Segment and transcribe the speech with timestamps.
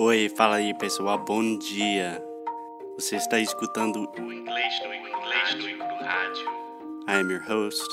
[0.00, 2.24] Oi, fala aí pessoal, bom dia.
[2.94, 6.46] Você está escutando O inglês no, inglês no, rádio.
[7.08, 7.90] I am your host,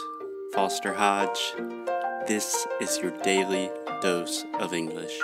[0.54, 1.56] Foster Hodge.
[2.28, 3.72] This is your daily
[4.04, 5.20] dose of English.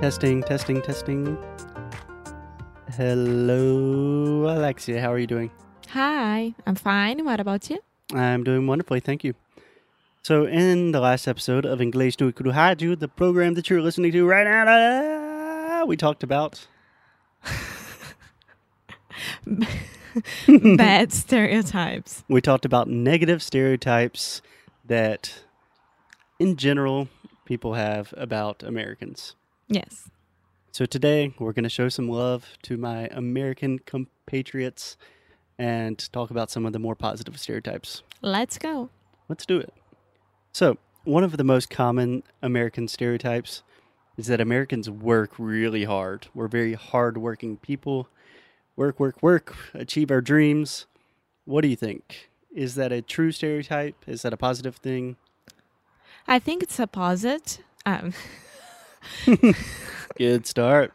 [0.00, 1.36] Testing, testing, testing.
[2.96, 4.98] Hello, Alexia.
[4.98, 5.50] How are you doing?
[5.90, 7.22] Hi, I'm fine.
[7.22, 7.80] What about you?
[8.14, 9.34] I'm doing wonderfully, thank you.
[10.22, 14.26] So, in the last episode of Inglês no Rádio, the program that you're listening to
[14.26, 16.66] right now, we talked about
[20.46, 22.24] Bad stereotypes.
[22.28, 24.40] we talked about negative stereotypes
[24.82, 25.42] that,
[26.38, 27.08] in general,
[27.44, 29.34] people have about Americans.
[29.70, 30.10] Yes.
[30.72, 34.96] So today we're going to show some love to my American compatriots
[35.58, 38.02] and talk about some of the more positive stereotypes.
[38.20, 38.90] Let's go.
[39.28, 39.72] Let's do it.
[40.52, 43.62] So, one of the most common American stereotypes
[44.16, 46.26] is that Americans work really hard.
[46.34, 48.08] We're very hardworking people.
[48.74, 50.86] Work, work, work, achieve our dreams.
[51.44, 52.30] What do you think?
[52.52, 53.94] Is that a true stereotype?
[54.06, 55.16] Is that a positive thing?
[56.26, 57.58] I think it's a positive.
[57.86, 58.12] Um,
[60.16, 60.92] Good start.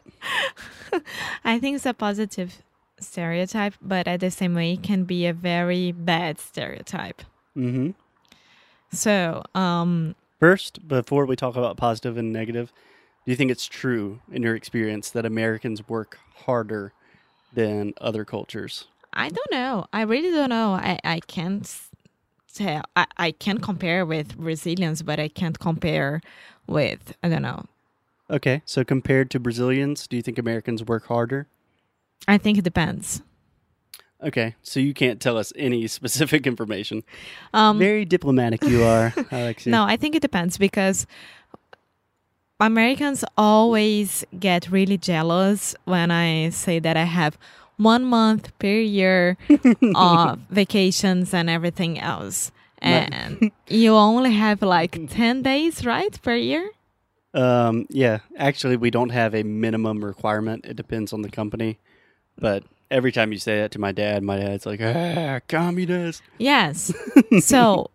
[1.44, 2.62] I think it's a positive
[3.00, 7.22] stereotype, but at the same way, it can be a very bad stereotype.
[7.56, 7.90] Mm-hmm.
[8.92, 12.72] So, um, First, before we talk about positive and negative,
[13.24, 16.92] do you think it's true in your experience that Americans work harder
[17.52, 18.86] than other cultures?
[19.12, 19.86] I don't know.
[19.92, 20.72] I really don't know.
[20.72, 21.68] I, I can't
[22.54, 22.82] tell.
[22.94, 26.20] I, I can compare with Brazilians, but I can't compare
[26.66, 27.64] with, I don't know.
[28.28, 31.46] Okay, so compared to Brazilians, do you think Americans work harder?
[32.26, 33.22] I think it depends.
[34.22, 37.04] Okay, so you can't tell us any specific information.
[37.54, 39.70] Um, Very diplomatic you are, Alexia.
[39.70, 41.06] No, I think it depends because
[42.58, 47.38] Americans always get really jealous when I say that I have
[47.76, 49.36] one month per year
[49.94, 52.50] of vacations and everything else.
[52.78, 56.70] And you only have like 10 days, right, per year?
[57.36, 60.64] Um, yeah, actually, we don't have a minimum requirement.
[60.64, 61.78] It depends on the company.
[62.38, 66.22] But every time you say that to my dad, my dad's like, ah, communist.
[66.38, 66.92] Yes.
[67.40, 67.90] so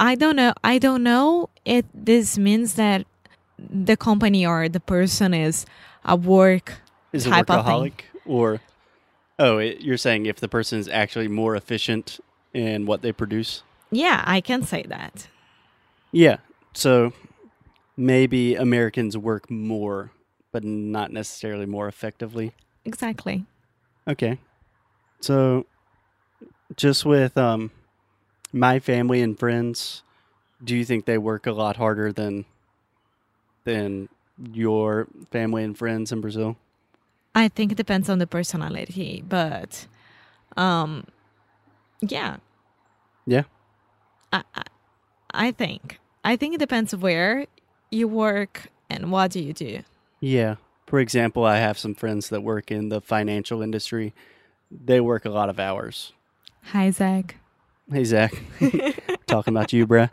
[0.00, 0.52] I don't know.
[0.64, 3.06] I don't know if this means that
[3.58, 5.66] the company or the person is
[6.04, 6.74] a work
[7.12, 7.74] Is a type of thing.
[7.74, 8.00] workaholic?
[8.26, 8.60] Or,
[9.38, 12.18] oh, it, you're saying if the person is actually more efficient
[12.52, 13.62] in what they produce?
[13.92, 15.28] Yeah, I can say that.
[16.10, 16.38] Yeah.
[16.72, 17.12] So
[17.96, 20.10] maybe Americans work more,
[20.52, 22.52] but not necessarily more effectively.
[22.84, 23.44] Exactly.
[24.08, 24.38] Okay.
[25.20, 25.66] So
[26.76, 27.70] just with um
[28.52, 30.02] my family and friends,
[30.62, 32.44] do you think they work a lot harder than
[33.64, 34.08] than
[34.52, 36.56] your family and friends in Brazil?
[37.34, 39.86] I think it depends on the personality, but
[40.56, 41.06] um
[42.00, 42.36] yeah.
[43.26, 43.44] Yeah.
[44.32, 44.62] I, I
[45.32, 45.98] I think.
[46.22, 47.46] I think it depends where
[47.94, 49.80] you work and what do you do.
[50.20, 50.56] Yeah.
[50.86, 54.12] For example, I have some friends that work in the financial industry.
[54.70, 56.12] They work a lot of hours.
[56.64, 57.36] Hi Zach.
[57.90, 58.34] Hey Zach,
[59.26, 60.10] talking about you, bruh.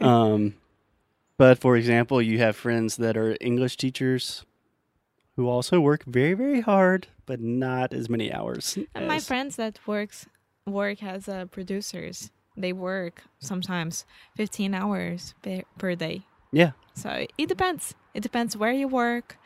[0.00, 0.54] Um,
[1.36, 4.44] but for example, you have friends that are English teachers
[5.36, 8.78] who also work very, very hard, but not as many hours.
[8.94, 10.26] And my friends that works
[10.66, 14.04] work as uh, producers, they work sometimes
[14.36, 15.34] 15 hours
[15.78, 16.24] per day.
[16.52, 17.94] Yeah, So it depends.
[18.14, 19.38] It depends where you work,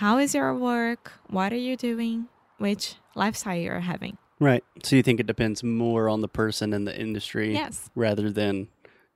[0.00, 2.28] how is your work, what are you doing,
[2.58, 4.18] which lifestyle you're having.
[4.40, 4.62] right.
[4.84, 7.90] So you think it depends more on the person and the industry Yes.
[7.94, 8.68] rather than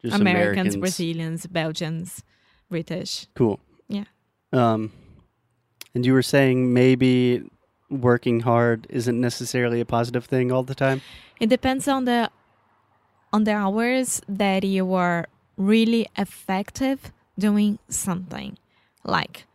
[0.03, 0.77] just Americans, Americans.
[0.79, 2.25] Brazilians, Belgians,
[2.71, 3.27] British.
[3.35, 3.61] Cool.
[3.89, 4.05] Yeah.
[4.53, 4.91] Um,
[5.95, 7.43] and you were saying maybe
[7.91, 11.03] working hard isn't necessarily a positive thing all the time.
[11.39, 12.31] It depends on the
[13.33, 15.27] on the hours that you are
[15.57, 18.59] really effective doing something.
[19.05, 19.47] Like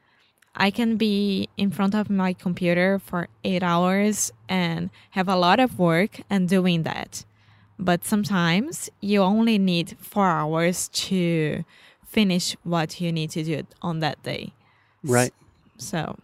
[0.56, 5.60] I can be in front of my computer for 8 hours and have a lot
[5.60, 7.26] of work and doing that.
[7.80, 11.64] But sometimes you only need 4 hours to
[12.08, 14.54] finish what you need to do on that day.
[15.04, 15.34] Right.
[15.78, 16.18] So,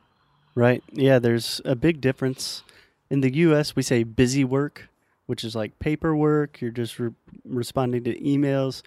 [0.55, 0.83] Right.
[0.91, 2.63] Yeah, there's a big difference.
[3.09, 4.89] In the US, we say busy work,
[5.25, 6.61] which is like paperwork.
[6.61, 7.11] You're just re-
[7.45, 8.81] responding to emails.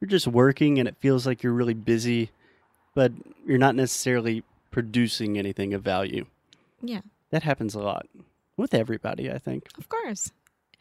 [0.00, 2.30] You're just working and it feels like you're really busy.
[2.94, 3.12] but
[3.46, 4.42] you're not necessarily
[4.72, 6.26] producing anything of value.
[6.82, 7.00] Yeah,
[7.30, 8.06] That happens a lot
[8.56, 9.68] with everybody, I think.
[9.78, 10.32] of course.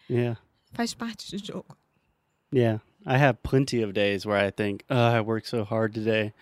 [0.07, 0.35] Yeah.
[0.75, 1.63] Faz parte do jogo.
[2.51, 2.79] Yeah.
[3.05, 6.33] I have plenty of days where I think, oh, I worked so hard today.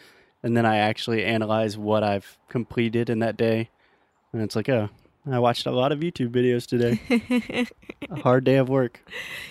[0.44, 3.70] And then I actually analyze what I've completed in that day.
[4.32, 4.90] And it's like, oh,
[5.30, 7.68] I watched a lot of YouTube videos today.
[8.10, 9.02] a hard day of work.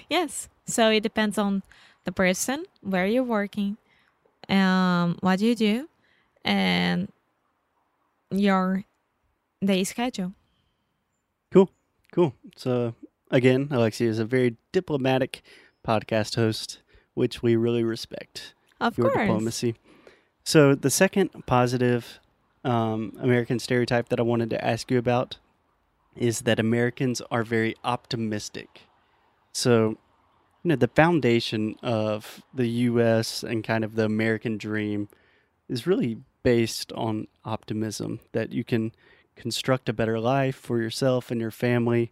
[0.08, 0.48] Yes.
[0.66, 1.62] So it depends on
[2.04, 3.76] the person, where you're working,
[4.48, 5.88] um, what do you do,
[6.44, 7.10] and
[8.30, 8.84] your
[9.64, 10.32] day schedule.
[11.52, 11.70] Cool.
[12.12, 12.34] Cool.
[12.56, 12.94] So,
[13.30, 15.42] again, Alexia is a very diplomatic
[15.86, 16.80] podcast host,
[17.14, 18.54] which we really respect.
[18.80, 19.22] Of your course.
[19.22, 19.74] diplomacy.
[20.44, 22.20] So the second positive
[22.64, 25.38] um, American stereotype that I wanted to ask you about
[26.16, 28.82] is that Americans are very optimistic.
[29.52, 29.98] So,
[30.64, 33.43] you know, the foundation of the U.S.
[33.43, 35.08] and kind of the American dream
[35.69, 38.93] is really based on optimism that you can
[39.37, 42.11] construct a better life for yourself and your family.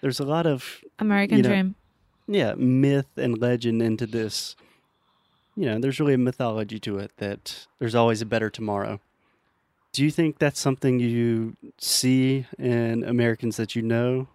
[0.00, 1.74] There's a lot of American you know, dream.
[2.28, 4.54] yeah, myth and legend into this.
[5.56, 9.00] You know, there's really a mythology to it that there's always a better tomorrow.
[9.92, 14.28] Do you think that's something you see in Americans that you know?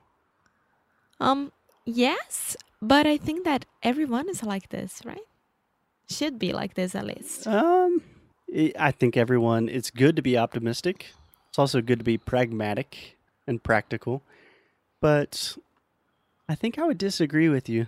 [1.20, 1.52] Um,
[1.86, 5.20] yes, but I think that everyone is like this, right?
[6.10, 7.48] Should be like this at least.
[7.48, 8.02] Um,
[8.78, 11.08] I think everyone, it's good to be optimistic.
[11.50, 13.18] It's also good to be pragmatic
[13.48, 14.24] and practical.
[15.00, 15.58] But
[16.50, 17.88] I think I would disagree with you.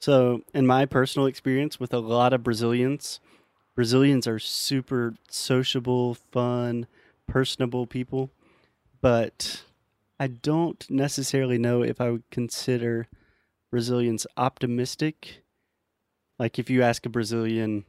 [0.00, 3.20] So, in my personal experience with a lot of Brazilians,
[3.76, 6.86] Brazilians are super sociable, fun,
[7.28, 8.30] personable people.
[9.00, 9.62] But
[10.18, 13.06] I don't necessarily know if I would consider
[13.72, 15.42] Brazilians optimistic.
[16.38, 17.84] Like, if you ask a Brazilian,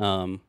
[0.00, 0.40] um,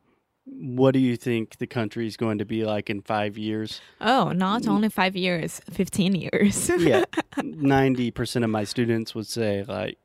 [0.45, 3.81] what do you think the country is going to be like in five years?
[3.99, 6.71] Oh, not only five years, 15 years.
[6.79, 7.03] Yeah,
[7.43, 9.97] ninety percent of my students would say like,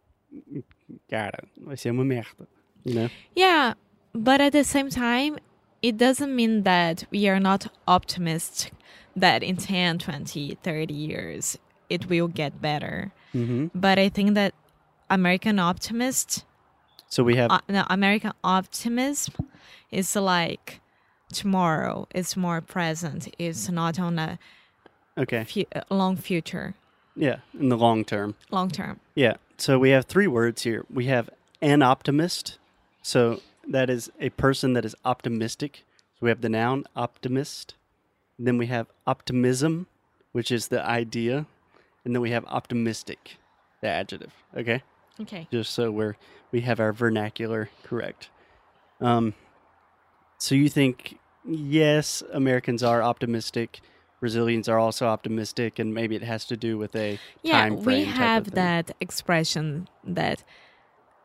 [1.08, 2.46] "Cara, vai ser uma merda,"
[2.84, 3.08] you know.
[3.36, 3.74] Yeah,
[4.12, 5.38] but at the same time,
[5.80, 8.72] it doesn't mean that we are not optimistic
[9.16, 11.58] that in 10, 20, 30 years
[11.88, 13.12] it will get better.
[13.32, 14.54] Hmm But I think that
[15.08, 16.44] American optimist,
[17.08, 19.34] So we have uh, no, American optimism
[19.90, 20.80] is like
[21.32, 23.28] tomorrow is more present.
[23.38, 24.38] It's not on a
[25.16, 26.74] okay, fu- long future,
[27.16, 28.34] yeah, in the long term.
[28.50, 29.00] long term.
[29.14, 29.34] Yeah.
[29.58, 30.84] So we have three words here.
[30.88, 31.28] We have
[31.60, 32.58] an optimist.
[33.02, 33.40] So
[33.72, 35.84] that is a person that is optimistic.
[36.14, 37.74] So we have the noun optimist.
[38.38, 39.86] Then we have optimism,
[40.32, 41.46] which is the idea.
[42.04, 43.36] And then we have optimistic,
[43.82, 44.32] the adjective.
[44.56, 44.82] Okay.
[45.20, 45.46] Okay.
[45.50, 46.16] Just so we're
[46.52, 48.30] we have our vernacular correct.
[49.00, 49.34] Um
[50.38, 53.80] so you think yes, Americans are optimistic,
[54.20, 57.82] Brazilians are also optimistic, and maybe it has to do with a Yeah, time we
[57.82, 60.42] frame type of have that expression that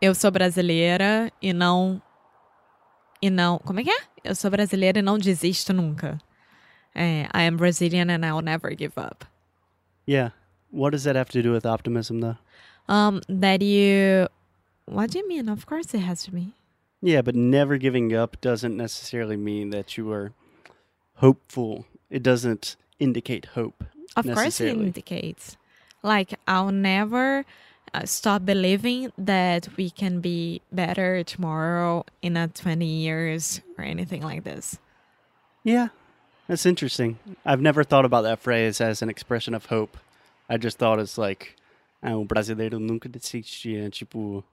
[0.01, 2.01] eu sou brasileira e não
[3.21, 3.97] e não, como é que é?
[4.23, 6.19] Eu sou brasileira e não desisto nunca.
[6.95, 9.25] I am Brazilian and I'll never give up.
[10.07, 10.31] Yeah.
[10.75, 12.37] What does that have to do with optimism, though?
[12.89, 14.27] Um, that you,
[14.85, 15.47] what do you mean?
[15.47, 16.53] Of course it has to be.
[17.01, 20.33] Yeah, but never giving up doesn't necessarily mean that you are
[21.15, 21.85] hopeful.
[22.09, 23.85] It doesn't indicate hope.
[24.17, 25.55] Of course it indicates.
[26.03, 27.45] Like I'll never
[27.93, 34.21] uh, stop believing that we can be better tomorrow in a 20 years or anything
[34.21, 34.77] like this.
[35.63, 35.89] Yeah,
[36.47, 37.17] that's interesting.
[37.45, 39.97] I've never thought about that phrase as an expression of hope.
[40.49, 41.55] I just thought it's like,
[42.03, 43.75] ah, o brasileiro nunca desiste.
[43.77, 44.43] and, Tipo,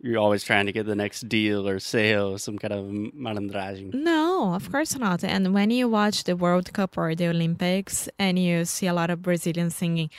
[0.00, 2.84] you're always trying to get the next deal or sale, some kind of
[3.14, 3.92] malandragem.
[3.94, 5.24] No, of course not.
[5.24, 9.10] And when you watch the World Cup or the Olympics and you see a lot
[9.10, 10.10] of Brazilians singing,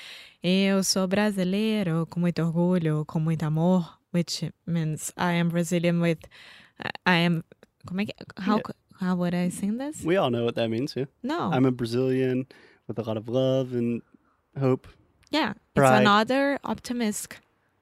[0.41, 6.19] Eu sou brasileiro com muito orgulho, com muito amor, which means I am Brazilian with,
[7.05, 7.43] I am,
[7.85, 8.73] como é que, how, Yeah.
[9.01, 10.01] how would I sing this?
[10.03, 11.07] We all know what that means, yeah.
[11.23, 11.51] No.
[11.51, 12.47] I'm a Brazilian
[12.87, 14.01] with a lot of love and
[14.57, 14.87] hope.
[15.31, 17.39] yeah, it's another optimistic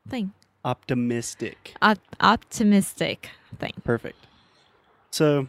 [0.07, 0.33] thing.
[0.65, 1.75] Optimistic.
[1.81, 3.73] Op- optimistic thing.
[3.83, 4.17] Perfect.
[5.11, 5.47] So,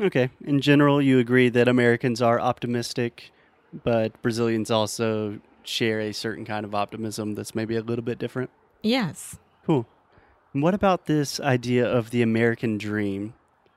[0.00, 3.30] okay, in general, you agree that Americans are optimistic,
[3.84, 8.50] but Brazilians also share a certain kind of optimism that's maybe a little bit different.
[8.82, 9.38] Yes.
[9.64, 9.86] Cool.
[10.52, 13.34] And what about this idea of the American dream?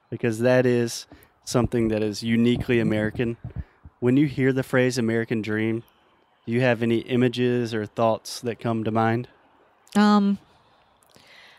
[0.10, 1.08] Because that is
[1.44, 3.38] something that is uniquely American.
[4.00, 5.84] When you hear the phrase American dream,
[6.50, 9.28] do you have any images or thoughts that come to mind?
[9.96, 10.40] Um,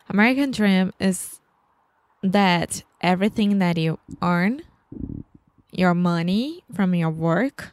[0.08, 1.38] American dream is
[2.24, 4.62] that everything that you earn,
[5.70, 7.70] your money from your work,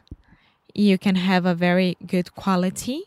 [0.72, 3.02] you can have a very good quality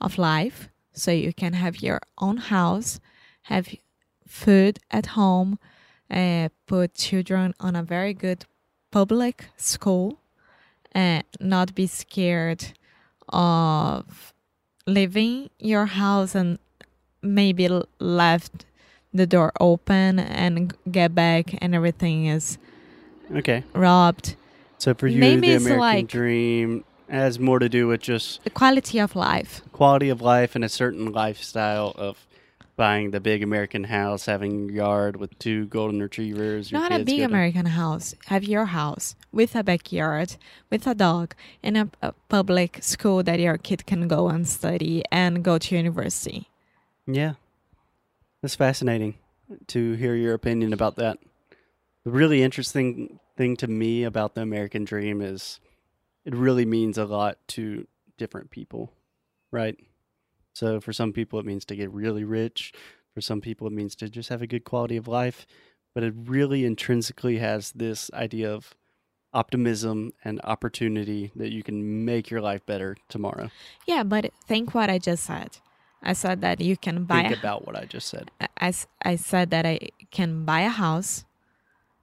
[0.00, 0.68] of life.
[0.92, 2.98] So you can have your own house,
[3.42, 3.72] have
[4.26, 5.60] food at home,
[6.10, 8.46] uh, put children on a very good
[8.90, 10.18] public school,
[10.90, 12.72] and not be scared
[13.28, 14.32] of
[14.86, 16.58] leaving your house and
[17.22, 17.68] maybe
[18.00, 18.64] left
[19.14, 22.58] the door open and get back and everything is
[23.34, 23.62] Okay.
[23.74, 24.36] robbed.
[24.78, 28.42] So for you, Maybe the it's American like- dream has more to do with just
[28.42, 29.60] The quality of life.
[29.72, 32.26] quality of life and a certain lifestyle of
[32.82, 36.72] buying the big American house, having a yard with two golden retrievers.
[36.72, 38.12] Not a big American house.
[38.26, 40.34] Have your house with a backyard,
[40.68, 45.04] with a dog, and a, a public school that your kid can go and study
[45.12, 46.48] and go to university.
[47.06, 47.34] Yeah.
[48.40, 49.14] That's fascinating
[49.68, 51.18] to hear your opinion about that.
[52.02, 55.60] The really interesting thing to me about the American dream is
[56.24, 57.86] it really means a lot to
[58.18, 58.90] different people,
[59.52, 59.78] right?
[60.54, 62.72] So for some people, it means to get really rich.
[63.14, 65.46] For some people, it means to just have a good quality of life.
[65.94, 68.74] But it really intrinsically has this idea of
[69.34, 73.50] optimism and opportunity that you can make your life better tomorrow.
[73.86, 75.58] Yeah, but think what I just said.
[76.02, 78.30] I said that you can buy Think about what I just said.
[78.60, 79.78] i said that I
[80.10, 81.24] can buy a house,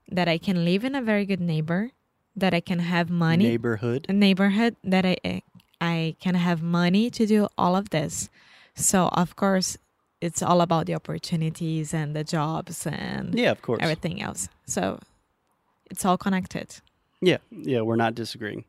[0.07, 1.91] that I can live in a very good neighbor,
[2.35, 4.05] that I can have money, Neighborhood.
[4.07, 5.39] a neighborhood, that I eh,
[5.81, 8.29] I- can have money to do all of this.
[8.75, 9.77] So of course,
[10.21, 13.79] it's all about the opportunities and the jobs and Yeah, of course.
[13.81, 14.49] everything else.
[14.65, 14.99] So
[15.89, 16.75] it's all connected.
[17.21, 18.65] Yeah, yeah, we're not disagreeing.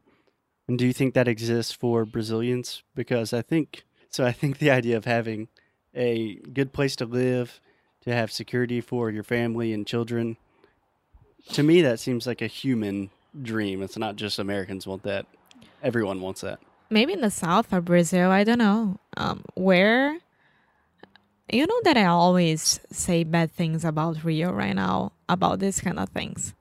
[0.69, 2.83] And do you think that exists for Brazilians?
[2.95, 4.25] Because I think so.
[4.25, 5.49] I think the idea of having
[5.95, 7.61] a good place to live,
[8.05, 10.37] to have security for your family and children,
[11.53, 13.11] to me, that seems like a human
[13.43, 13.83] dream.
[13.83, 15.27] It's not just Americans want that.
[15.83, 16.61] Everyone wants that.
[16.91, 18.99] Maybe in the south of Brazil, I don't know.
[19.17, 20.19] Um, where
[21.53, 25.99] you know that I always say bad things about Rio right now about these kind
[25.99, 26.55] of things.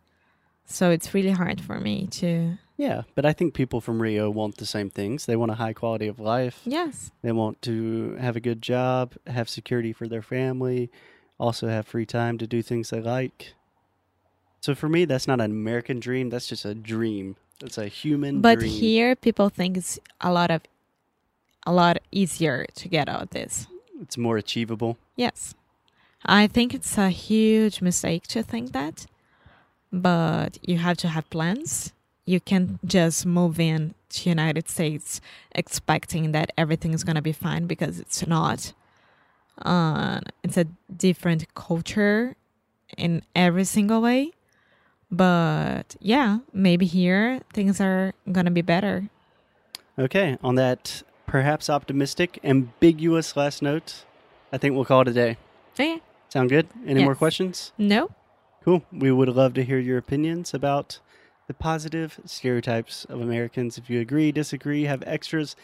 [0.66, 4.58] So it's really hard for me to Yeah, but I think people from Rio want
[4.58, 5.26] the same things.
[5.26, 6.62] They want a high quality of life.
[6.66, 7.12] yes.
[7.22, 10.90] They want to have a good job, have security for their family,
[11.40, 13.54] also have free time to do things they like.
[14.62, 16.30] So for me, that's not an American dream.
[16.30, 17.36] That's just a dream.
[17.60, 18.72] That's a human But dream.
[18.72, 20.62] here people think it's a lot of
[21.66, 23.68] a lot easier to get out of this.
[24.02, 24.98] it's more achievable.
[25.18, 25.54] Yes.
[26.26, 29.06] I think it's a huge mistake to think that.
[29.92, 31.92] But you have to have plans.
[32.26, 35.20] You can't just move in to United States
[35.54, 38.74] expecting that everything is going to be fine because it's not.
[39.62, 42.36] Uh, it's a different culture
[42.98, 44.32] in every single way.
[45.12, 49.10] But yeah, maybe here things are going to be better.
[49.98, 54.06] Okay, on that perhaps optimistic, ambiguous last note,
[54.52, 55.38] I think we'll call it a day.
[55.74, 56.02] Okay.
[56.30, 56.68] Sound good?
[56.86, 57.72] Any more questions?
[57.78, 58.10] No?
[58.64, 58.84] Cool.
[58.92, 61.00] We would love to hear your opinions about
[61.48, 63.78] the positive stereotypes of Americans.
[63.78, 65.56] If you agree, disagree, have extras,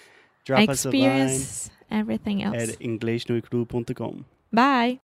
[0.43, 2.55] drop us a line Experience everything else.
[2.57, 4.25] at inglesnoicru.com.
[4.51, 4.99] Bye.